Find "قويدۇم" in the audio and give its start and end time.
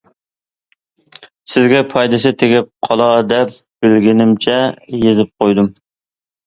5.41-5.75